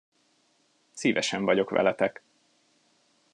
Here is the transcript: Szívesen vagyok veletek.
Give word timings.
Szívesen 0.93 1.43
vagyok 1.45 1.69
veletek. 1.69 2.23